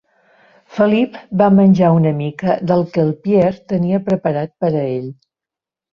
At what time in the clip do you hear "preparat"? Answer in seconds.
4.09-4.55